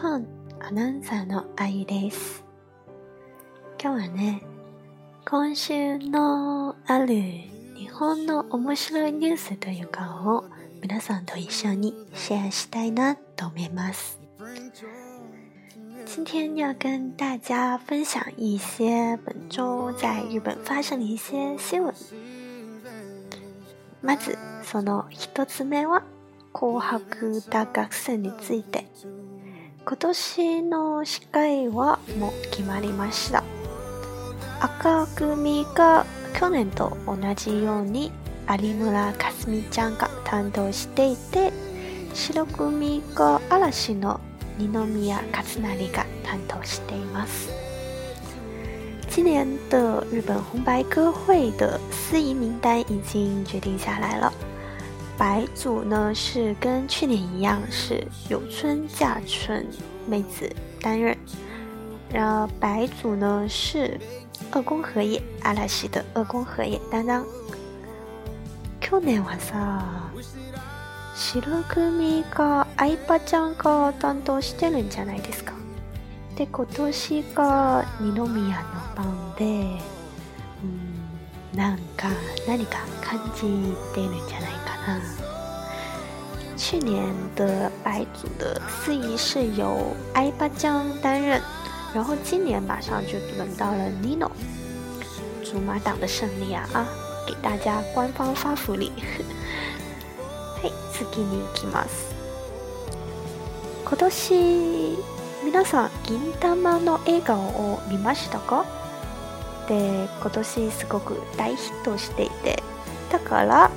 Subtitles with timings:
[0.00, 0.28] パン
[0.60, 2.44] アナウンサーのあゆです。
[3.82, 4.44] 今日はね、
[5.28, 7.16] 今週のある
[7.76, 10.44] 日本の面白いニュースというかを
[10.80, 14.20] 皆さんと一緒にシェアしたいなと思います。
[16.06, 21.92] 今天要跟大家分享一些本周在日本发生的一些新闻。
[24.00, 26.04] まず、その一つ目は、
[26.52, 28.86] 紅白歌合戦について。
[29.88, 33.42] 今年の司会はもう決まりました。
[34.60, 36.04] 赤組が
[36.38, 38.12] 去年と同じように
[38.50, 41.54] 有村架純ちゃんが担当していて、
[42.12, 44.20] 白組が嵐の
[44.58, 47.48] 二宮和也が担当しています。
[49.16, 54.47] 今年的日本红白歌会的司仪名单已经决定下来了。
[55.17, 59.65] 白组呢是跟去年一样是有村架纯
[60.07, 60.49] 妹子
[60.81, 61.15] 担任，
[62.11, 63.99] 然后白组呢是
[64.51, 67.25] 二宫和也阿拉西的二宫和也担当。
[68.81, 70.11] 去年はさ、
[71.15, 75.53] 白組が相葉ちゃんが担当してるんじゃないですか。
[76.35, 79.45] で今年が二宮の番で、
[80.63, 82.09] うん、なんか
[82.47, 83.41] 何か感じ
[83.93, 84.46] てるんじゃない
[86.56, 91.40] 去年的白组的司仪是由艾巴江担任，
[91.94, 94.30] 然后今年马上就轮到了 Nino，
[95.44, 96.86] 竹马党的胜利啊啊！
[97.26, 98.92] 给大家官方发福利。
[100.60, 102.14] はい、次に行きます。
[103.84, 104.96] 今年
[105.44, 108.64] 皆さん銀玉の映画を見ましたか？
[109.68, 112.62] で今年すごく大ヒットしていて
[113.12, 113.70] だから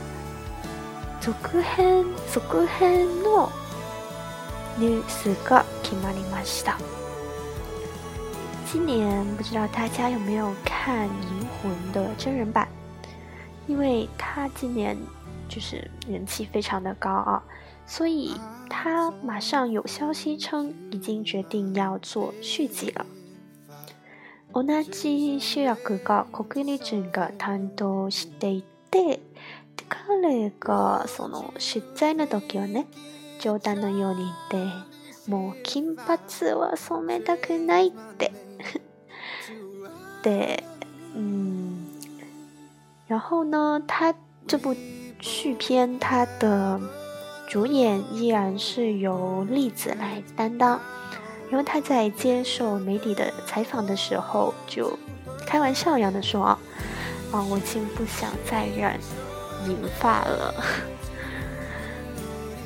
[1.20, 3.50] 続編続編の
[4.78, 6.78] ニュースが決まりました
[8.72, 12.68] 今年不知道大家有没有看《银魂》的真人版？
[13.66, 14.96] 因为它今年
[15.48, 17.42] 就是人气非常的高啊，
[17.86, 18.34] 所以
[18.68, 23.06] 他马上有消息称已经决定要做续集了。
[24.52, 29.20] 同じ主役が国立人が担当してい て、
[29.88, 32.86] 彼がその出在の時はね、
[33.40, 36.16] 冗談のように言って、もう金髪
[36.52, 38.32] は染めたくないって。
[40.22, 40.64] で、
[41.14, 41.86] 嗯，
[43.08, 44.14] 然后呢，他
[44.46, 44.74] 这部
[45.20, 46.80] 续片，他的
[47.48, 50.80] 主演依然是由栗子来担当，
[51.48, 54.98] 然后他在接受媒体的采访的时候，就
[55.46, 56.58] 开玩笑一样的说：“啊，
[57.32, 58.98] 啊，我已经不想再染
[59.66, 60.54] 银发了。”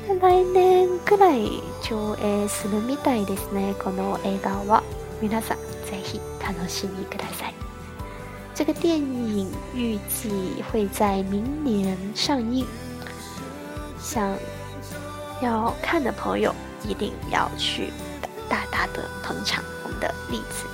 [0.21, 3.73] 来年くらい上映するみたいですね。
[3.81, 4.83] この映画は
[5.21, 7.53] 皆さんぜひ楽しみください。
[8.53, 12.65] 这个电影预计会在明年上映。
[13.99, 14.35] 想。
[15.41, 17.91] 要看的朋友一定要去
[18.47, 20.67] 大大的捧场我们的栗子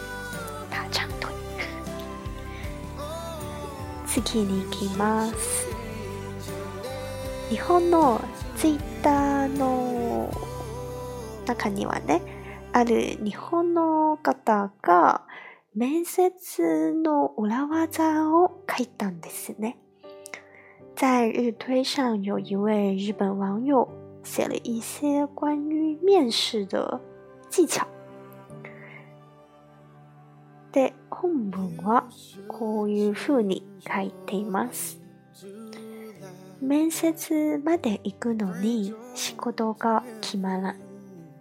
[0.70, 1.08] 大长
[4.21, 5.67] 次に行きます。
[7.49, 8.21] 日本の
[8.57, 10.31] ツイッターの
[11.47, 12.21] 中にはね、
[12.75, 15.23] ある日本の方が
[15.75, 19.79] 面接の裏技を書いたんですね。
[20.95, 23.89] 在日推上有一位日本网友
[24.23, 27.01] 写了一些关于面试的
[27.49, 27.87] 技巧。
[30.72, 32.06] で、本文は
[32.48, 35.00] こういう風に書いています。
[36.62, 40.76] 面接まで行くのに仕事が決まらんっ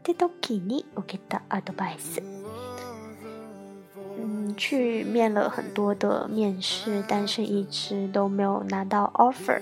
[0.03, 2.23] て時に受けたアドバイス。
[4.19, 9.61] 嗯，去面了很多的面试，但是一直都没有拿到 offer。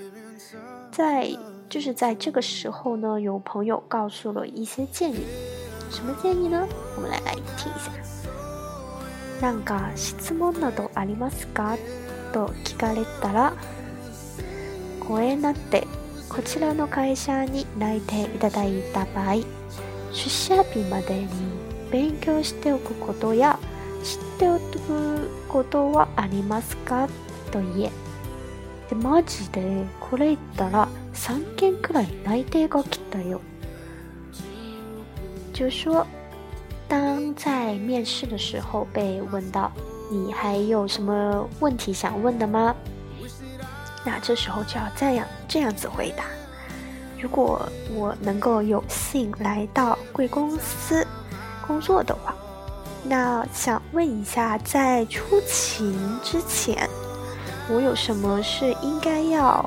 [0.91, 1.37] 在
[1.69, 5.25] 就是在这个时候呢，有朋友告诉了一些建议。
[5.89, 6.67] 什么建议呢？
[6.95, 7.91] 我们来来听一下。
[9.40, 11.76] なんか質問などありますか？
[12.32, 13.54] と聞かれたら、
[15.00, 15.86] ご縁なって
[16.28, 19.36] こちらの会社に内定いただいた場合、
[20.12, 21.28] 出社日までに
[21.90, 23.58] 勉強しておくことや
[24.04, 27.08] 知っておくことはありますか？
[27.50, 27.90] と言え。
[28.90, 33.40] でマジでこれ言ったら3件くらい内定が来たよ。
[35.52, 36.06] 就说，
[36.90, 39.70] 当在面试的时候被问到
[40.10, 42.74] 你还有什么问题想问的吗？
[44.04, 46.24] 那这时候就要这样这样子回答：
[47.20, 47.64] 如果
[47.94, 51.06] 我能够有幸来到贵公司，
[51.64, 52.34] 工作的话，
[53.04, 56.90] 那想问一下，在出勤之前，
[57.68, 59.64] 我有什么是应该要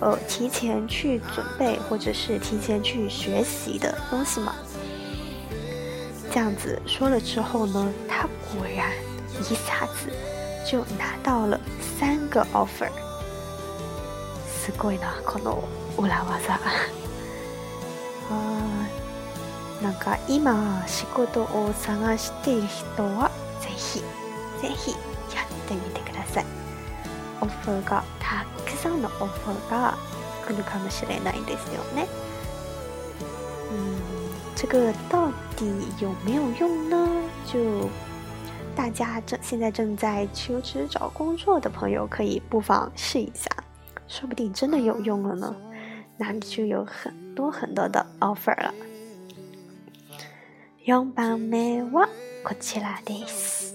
[0.00, 4.54] 呃提前去准备，或者是提前去学习的东西吗？
[6.30, 8.22] 这样子说了之后呢，他
[8.52, 8.92] 果然
[9.40, 10.10] 一下子
[10.66, 11.58] 就拿到了
[11.98, 12.90] 三个 offer。
[14.46, 15.64] すごいなこの
[15.96, 16.58] 裏技。
[18.30, 18.86] あ
[19.82, 23.30] なんか今仕事を探している人は
[23.60, 24.00] ぜひ
[24.60, 24.90] ぜひ
[25.34, 26.46] やってみてください。
[27.40, 29.96] オファーがたくさんのオファーが
[30.46, 32.06] 来るかもしれないですよね。
[33.70, 35.65] 嗯，这个到底
[35.99, 37.07] 有没有用呢？
[37.45, 37.89] 就
[38.75, 43.49] 大家正现在正在求职找工作的朋友，可以不妨试一下，
[44.07, 45.55] 说不定真的有用了呢。
[46.17, 48.73] 那就有很多很多的 offer 了。
[50.85, 52.07] 4番目は
[52.43, 53.73] こちらです。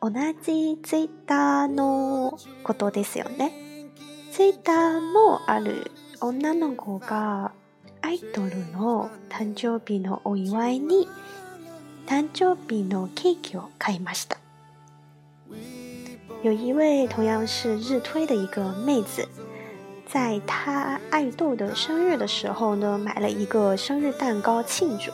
[0.00, 0.10] 同
[0.42, 3.50] じツイッターのことですよね。
[4.32, 7.52] ツイッターのある女の子がア
[8.11, 11.07] イドルの誕生日のお祝いに
[12.05, 14.37] 誕生日のケーキを買いました。
[16.43, 19.27] 有一位同样是日推的一个妹子，
[20.07, 25.11] 在她爱豆的生日的时候呢，买了一个生日蛋糕庆祝。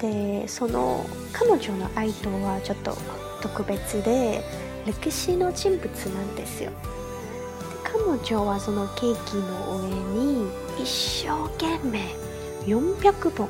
[0.00, 2.96] で、その彼女の愛豆はちょっと
[3.42, 4.42] 特別で
[4.86, 6.70] 歴史の人物なんですよ。
[7.82, 10.50] 彼女はそのケーキの上に
[10.86, 12.00] 一生懸命
[12.64, 13.48] 400本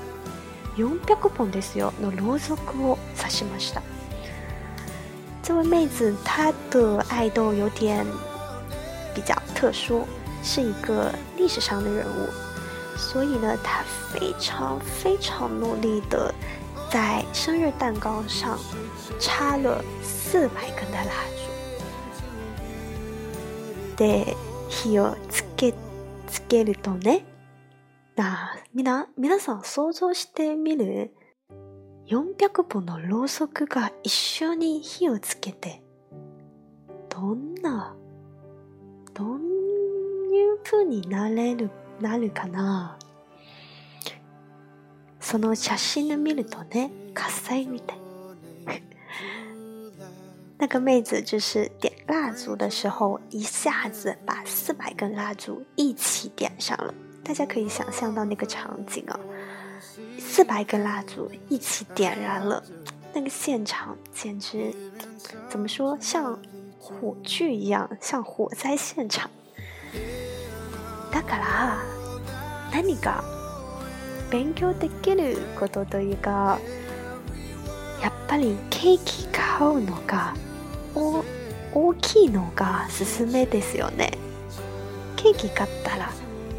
[0.79, 3.83] 400本ですよのろうそくを刺しました
[5.43, 8.07] 这位妹子她的爱豆有点
[9.15, 10.07] 比较特殊，
[10.43, 12.31] 是一个历史上的人物，
[12.97, 16.35] 所以呢，她非常非常努力的
[16.91, 18.59] 在生日蛋糕上
[19.21, 21.13] 插了四百根的蜡
[23.95, 24.03] 烛。
[24.03, 24.35] で
[24.71, 25.45] 火をつ
[26.47, 27.25] けるとね、
[28.17, 31.13] なみな皆さん想像してみる
[32.07, 35.83] ？400本のろうそくが一緒に火をつけて
[37.09, 37.97] どんな
[39.13, 41.71] どういう風になれる
[42.01, 42.99] なるかな？
[45.21, 47.99] その写真を見るとね火災みたい。
[50.58, 56.94] 那个妹子就是点蜡烛的时候，一下子把四百根蜡烛一起点上了。
[57.24, 59.20] 大家可以想象到那个场景啊，
[60.20, 62.64] 四百根蜡烛一起点燃了，
[63.14, 64.74] 那个现场简直
[65.50, 66.38] 怎么说，像
[66.80, 69.30] 火炬一样，像火灾现场。
[71.12, 71.78] だから
[72.72, 73.24] 何か
[74.30, 76.60] 勉強できることというか、
[78.02, 80.45] やっぱりケーキ買うのがお
[81.75, 84.11] 大きいのがすすめですよね。
[85.17, 86.11] ケーキ買ったら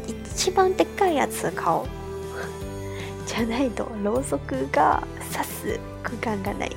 [0.06, 1.86] 一番でっかいやつ買おう。
[3.26, 5.02] じゃないとろうそくが
[5.32, 6.76] 刺す空間がない。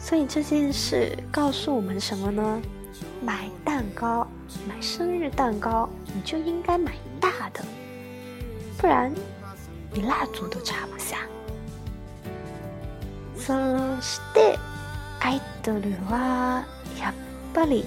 [0.00, 2.60] 所以这件事告诉我们什么呢？
[3.24, 4.26] 买蛋糕，
[4.66, 7.64] 买生日蛋糕，你就应该买大的，
[8.78, 9.14] 不然
[9.92, 11.18] 你蜡烛都插不下。
[13.36, 13.52] そ
[14.00, 14.58] して
[15.24, 16.66] アイドルは
[16.98, 17.14] やっ
[17.54, 17.84] ぱり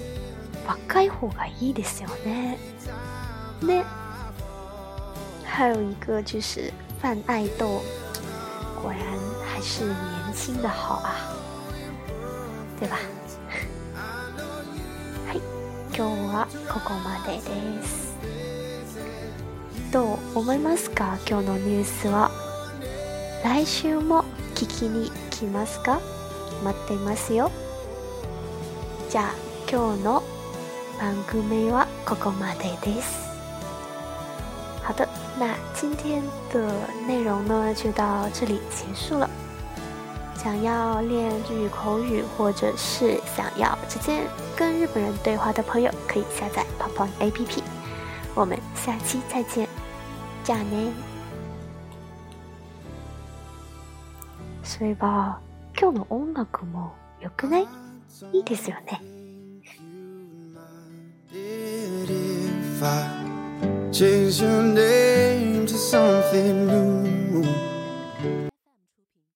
[0.66, 2.58] 若い方がいいですよね。
[3.62, 3.84] ね。
[5.44, 7.82] 还有一个就是范爱豆，
[8.82, 9.00] 果然
[9.46, 11.32] 还是年轻的好啊，
[12.78, 12.96] 对吧？
[15.26, 15.40] はい、
[15.94, 18.16] 今日はここまでです。
[19.92, 21.18] どう思いますか？
[21.28, 22.30] 今日のニュースは
[23.44, 24.24] 来週も
[24.54, 26.00] 聞きに来ますか？
[26.63, 27.51] 待っていますよ
[29.09, 29.33] じゃあ
[29.69, 30.23] 今日の
[30.99, 33.31] 番組はここまでです
[34.83, 35.07] 好的，
[35.39, 36.21] 那今天
[36.51, 36.59] 的
[37.07, 39.29] 内容呢就到这里结束了。
[40.35, 47.61] 想要练日语口语，或者是想要直接跟日本人对话的朋友，可以下载 Popon APP。
[48.33, 49.67] 我们下期再见，
[50.43, 50.91] じゃあね。
[54.63, 55.35] そういえば。
[55.78, 57.68] 今日の音楽も良くない
[58.32, 59.02] いいですよね。
[63.92, 67.15] Change your name to something new